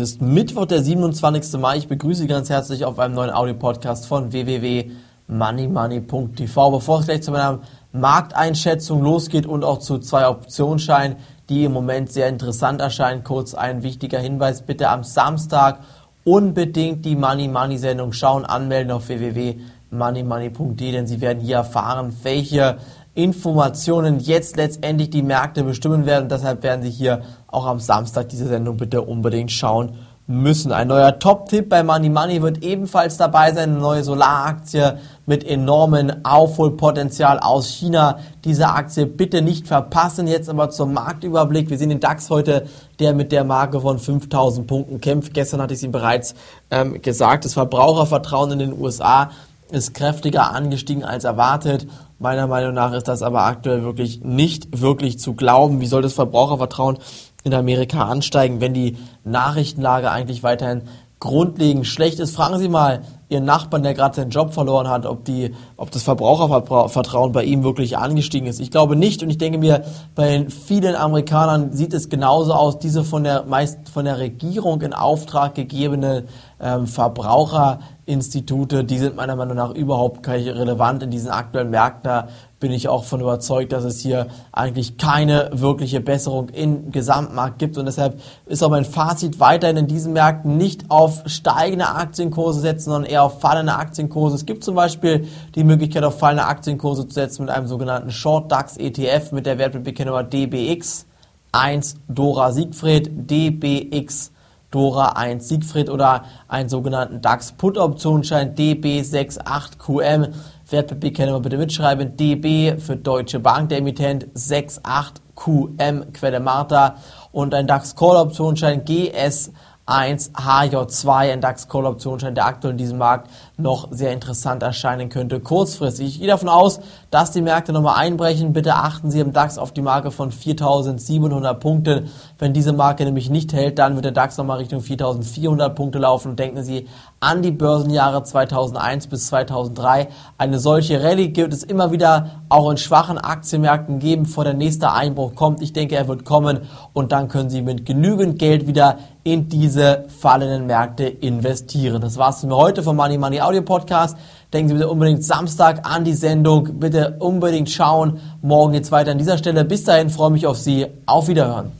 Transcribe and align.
Es 0.00 0.12
ist 0.12 0.22
Mittwoch, 0.22 0.64
der 0.64 0.82
27. 0.82 1.60
Mai. 1.60 1.76
Ich 1.76 1.86
begrüße 1.86 2.22
Sie 2.22 2.26
ganz 2.26 2.48
herzlich 2.48 2.86
auf 2.86 2.98
einem 2.98 3.14
neuen 3.14 3.28
Audio-Podcast 3.28 4.06
von 4.06 4.32
www.moneymoney.tv. 4.32 6.70
Bevor 6.70 7.00
es 7.00 7.04
gleich 7.04 7.22
zu 7.22 7.32
meiner 7.32 7.58
Markteinschätzung 7.92 9.02
losgeht 9.02 9.44
und 9.44 9.62
auch 9.62 9.78
zu 9.78 9.98
zwei 9.98 10.26
Optionsscheinen, 10.26 11.18
die 11.50 11.64
im 11.64 11.72
Moment 11.72 12.10
sehr 12.10 12.30
interessant 12.30 12.80
erscheinen, 12.80 13.24
kurz 13.24 13.52
ein 13.52 13.82
wichtiger 13.82 14.18
Hinweis. 14.18 14.62
Bitte 14.62 14.88
am 14.88 15.04
Samstag 15.04 15.80
unbedingt 16.24 17.04
die 17.04 17.14
Money 17.14 17.48
Money 17.48 17.76
Sendung 17.76 18.14
schauen, 18.14 18.46
anmelden 18.46 18.92
auf 18.92 19.08
www.moneymoney.de, 19.08 20.92
denn 20.92 21.06
Sie 21.06 21.20
werden 21.20 21.40
hier 21.40 21.56
erfahren, 21.56 22.16
welche 22.22 22.78
Informationen 23.22 24.20
jetzt 24.20 24.56
letztendlich 24.56 25.10
die 25.10 25.22
Märkte 25.22 25.64
bestimmen 25.64 26.06
werden. 26.06 26.28
Deshalb 26.28 26.62
werden 26.62 26.82
Sie 26.82 26.90
hier 26.90 27.22
auch 27.46 27.66
am 27.66 27.78
Samstag 27.78 28.28
diese 28.28 28.46
Sendung 28.46 28.76
bitte 28.76 29.02
unbedingt 29.02 29.52
schauen 29.52 29.96
müssen. 30.30 30.70
Ein 30.70 30.86
neuer 30.86 31.18
Top-Tipp 31.18 31.68
bei 31.68 31.82
Money 31.82 32.08
Money 32.08 32.40
wird 32.40 32.62
ebenfalls 32.62 33.16
dabei 33.16 33.52
sein. 33.52 33.70
Eine 33.70 33.80
neue 33.80 34.04
Solaraktie 34.04 34.92
mit 35.26 35.44
enormem 35.44 36.12
Aufholpotenzial 36.22 37.40
aus 37.40 37.66
China. 37.68 38.20
Diese 38.44 38.68
Aktie 38.68 39.06
bitte 39.06 39.42
nicht 39.42 39.66
verpassen. 39.66 40.28
Jetzt 40.28 40.48
aber 40.48 40.70
zum 40.70 40.94
Marktüberblick. 40.94 41.68
Wir 41.68 41.78
sehen 41.78 41.88
den 41.88 41.98
DAX 41.98 42.30
heute, 42.30 42.66
der 43.00 43.12
mit 43.12 43.32
der 43.32 43.42
Marke 43.42 43.80
von 43.80 43.98
5000 43.98 44.68
Punkten 44.68 45.00
kämpft. 45.00 45.34
Gestern 45.34 45.60
hatte 45.60 45.74
ich 45.74 45.80
es 45.80 45.82
Ihnen 45.82 45.92
bereits 45.92 46.36
ähm, 46.70 47.02
gesagt. 47.02 47.44
Das 47.44 47.54
Verbrauchervertrauen 47.54 48.52
in 48.52 48.58
den 48.60 48.80
USA 48.80 49.30
ist 49.70 49.94
kräftiger 49.94 50.52
angestiegen 50.52 51.04
als 51.04 51.24
erwartet. 51.24 51.86
Meiner 52.18 52.46
Meinung 52.46 52.74
nach 52.74 52.92
ist 52.92 53.08
das 53.08 53.22
aber 53.22 53.44
aktuell 53.44 53.82
wirklich 53.82 54.22
nicht 54.22 54.80
wirklich 54.80 55.18
zu 55.18 55.34
glauben. 55.34 55.80
Wie 55.80 55.86
soll 55.86 56.02
das 56.02 56.14
Verbrauchervertrauen 56.14 56.98
in 57.44 57.54
Amerika 57.54 58.06
ansteigen, 58.06 58.60
wenn 58.60 58.74
die 58.74 58.98
Nachrichtenlage 59.24 60.10
eigentlich 60.10 60.42
weiterhin 60.42 60.82
grundlegend 61.20 61.86
schlecht 61.86 62.18
ist. 62.18 62.34
Fragen 62.34 62.58
Sie 62.58 62.68
mal 62.68 63.02
Ihren 63.28 63.44
Nachbarn, 63.44 63.84
der 63.84 63.94
gerade 63.94 64.16
seinen 64.16 64.30
Job 64.30 64.52
verloren 64.52 64.88
hat, 64.88 65.06
ob, 65.06 65.24
die, 65.24 65.54
ob 65.76 65.92
das 65.92 66.02
Verbrauchervertrauen 66.02 67.30
bei 67.30 67.44
ihm 67.44 67.62
wirklich 67.62 67.96
angestiegen 67.96 68.48
ist. 68.48 68.58
Ich 68.58 68.72
glaube 68.72 68.96
nicht 68.96 69.22
und 69.22 69.30
ich 69.30 69.38
denke 69.38 69.58
mir, 69.58 69.84
bei 70.16 70.46
vielen 70.48 70.96
Amerikanern 70.96 71.72
sieht 71.72 71.94
es 71.94 72.08
genauso 72.08 72.54
aus. 72.54 72.80
Diese 72.80 73.04
von 73.04 73.22
der 73.22 73.44
meist 73.44 73.88
von 73.88 74.04
der 74.04 74.18
Regierung 74.18 74.80
in 74.80 74.92
Auftrag 74.92 75.54
gegebene 75.54 76.24
ähm, 76.60 76.88
Verbraucherinstitute, 76.88 78.82
die 78.82 78.98
sind 78.98 79.14
meiner 79.14 79.36
Meinung 79.36 79.56
nach 79.56 79.70
überhaupt 79.72 80.26
nicht 80.26 80.48
relevant 80.48 81.04
in 81.04 81.10
diesen 81.10 81.30
aktuellen 81.30 81.70
Märkten. 81.70 82.02
Da 82.02 82.28
bin 82.60 82.72
ich 82.72 82.88
auch 82.88 83.04
von 83.04 83.20
überzeugt, 83.20 83.72
dass 83.72 83.84
es 83.84 84.00
hier 84.00 84.28
eigentlich 84.52 84.98
keine 84.98 85.50
wirkliche 85.52 86.00
Besserung 86.00 86.50
im 86.50 86.92
Gesamtmarkt 86.92 87.58
gibt. 87.58 87.78
Und 87.78 87.86
deshalb 87.86 88.20
ist 88.46 88.62
auch 88.62 88.68
mein 88.68 88.84
Fazit 88.84 89.40
weiterhin 89.40 89.78
in 89.78 89.86
diesen 89.86 90.12
Märkten 90.12 90.58
nicht 90.58 90.90
auf 90.90 91.22
steigende 91.24 91.88
Aktienkurse 91.88 92.60
setzen, 92.60 92.90
sondern 92.90 93.10
eher 93.10 93.24
auf 93.24 93.40
fallende 93.40 93.74
Aktienkurse. 93.74 94.36
Es 94.36 94.44
gibt 94.44 94.62
zum 94.62 94.74
Beispiel 94.74 95.26
die 95.54 95.64
Möglichkeit, 95.64 96.04
auf 96.04 96.18
fallende 96.18 96.44
Aktienkurse 96.44 97.08
zu 97.08 97.14
setzen 97.14 97.46
mit 97.46 97.50
einem 97.50 97.66
sogenannten 97.66 98.10
Short 98.10 98.52
DAX 98.52 98.76
ETF 98.76 99.32
mit 99.32 99.46
der 99.46 99.58
Wertpapierkennummer 99.58 100.22
DBX 100.22 101.06
1 101.52 101.96
Dora 102.08 102.52
Siegfried, 102.52 103.10
DBX 103.10 104.32
Dora 104.70 105.16
1 105.16 105.48
Siegfried 105.48 105.90
oder 105.90 106.24
einen 106.48 106.68
sogenannten 106.68 107.20
DAX 107.20 107.52
Put 107.52 107.76
Optionsschein 107.76 108.54
DB68QM. 108.54 110.28
Wertpapierkennung 110.68 111.42
bitte 111.42 111.58
mitschreiben. 111.58 112.16
DB 112.16 112.78
für 112.78 112.96
Deutsche 112.96 113.40
Bank, 113.40 113.70
der 113.70 113.78
Emittent 113.78 114.28
68QM 114.36 116.12
Quelle 116.12 116.38
Marta 116.38 116.96
und 117.32 117.52
ein 117.54 117.66
DAX 117.66 117.96
Call 117.96 118.16
Optionsschein 118.16 118.84
GS 118.84 119.52
1 119.90 120.32
HJ2, 120.34 121.32
ein 121.32 121.40
DAX-Call-Optionsschein, 121.40 122.34
der 122.34 122.46
aktuell 122.46 122.72
in 122.72 122.78
diesem 122.78 122.98
Markt 122.98 123.28
noch 123.56 123.88
sehr 123.90 124.12
interessant 124.12 124.62
erscheinen 124.62 125.08
könnte. 125.08 125.40
Kurzfristig. 125.40 126.06
Ich 126.06 126.18
gehe 126.20 126.28
davon 126.28 126.48
aus, 126.48 126.80
dass 127.10 127.32
die 127.32 127.42
Märkte 127.42 127.72
nochmal 127.72 127.96
einbrechen. 127.96 128.52
Bitte 128.52 128.74
achten 128.74 129.10
Sie 129.10 129.20
im 129.20 129.32
DAX 129.32 129.58
auf 129.58 129.72
die 129.72 129.82
Marke 129.82 130.10
von 130.10 130.30
4.700 130.32 131.54
Punkten. 131.54 132.08
Wenn 132.38 132.52
diese 132.52 132.72
Marke 132.72 133.04
nämlich 133.04 133.30
nicht 133.30 133.52
hält, 133.52 133.78
dann 133.78 133.94
wird 133.96 134.04
der 134.04 134.12
DAX 134.12 134.38
nochmal 134.38 134.58
Richtung 134.58 134.80
4.400 134.80 135.70
Punkte 135.70 135.98
laufen. 135.98 136.30
Und 136.30 136.38
denken 136.38 136.62
Sie 136.62 136.88
an 137.20 137.42
die 137.42 137.50
Börsenjahre 137.50 138.22
2001 138.22 139.08
bis 139.08 139.26
2003. 139.26 140.08
Eine 140.38 140.58
solche 140.58 141.02
Rallye 141.02 141.28
gibt 141.28 141.52
es 141.52 141.62
immer 141.62 141.92
wieder 141.92 142.42
auch 142.48 142.70
in 142.70 142.76
schwachen 142.76 143.18
Aktienmärkten 143.18 143.98
geben, 143.98 144.24
vor 144.26 144.44
der 144.44 144.54
nächste 144.54 144.92
Einbruch 144.92 145.34
kommt. 145.34 145.60
Ich 145.60 145.72
denke, 145.72 145.96
er 145.96 146.08
wird 146.08 146.24
kommen 146.24 146.60
und 146.92 147.12
dann 147.12 147.28
können 147.28 147.50
Sie 147.50 147.62
mit 147.62 147.84
genügend 147.84 148.38
Geld 148.38 148.66
wieder 148.66 148.98
in 149.22 149.48
diese 149.48 150.04
fallenden 150.08 150.66
Märkte 150.66 151.04
investieren. 151.04 152.00
Das 152.00 152.16
war's 152.16 152.40
für 152.40 152.48
heute 152.48 152.82
vom 152.82 152.96
Money 152.96 153.18
Money 153.18 153.40
Audio 153.40 153.62
Podcast. 153.62 154.16
Denken 154.52 154.68
Sie 154.68 154.74
bitte 154.74 154.88
unbedingt 154.88 155.24
Samstag 155.24 155.86
an 155.88 156.04
die 156.04 156.14
Sendung. 156.14 156.80
Bitte 156.80 157.16
unbedingt 157.18 157.70
schauen. 157.70 158.20
Morgen 158.42 158.72
geht's 158.72 158.90
weiter 158.90 159.12
an 159.12 159.18
dieser 159.18 159.38
Stelle. 159.38 159.64
Bis 159.64 159.84
dahin 159.84 160.10
freue 160.10 160.30
mich 160.30 160.46
auf 160.46 160.56
Sie. 160.56 160.86
Auf 161.06 161.28
Wiederhören. 161.28 161.79